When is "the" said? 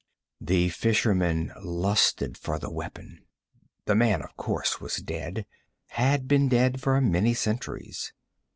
0.41-0.69, 2.57-2.71, 3.85-3.93